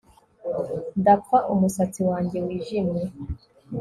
[0.99, 3.03] Ndapfa umusatsi wanjye wijimye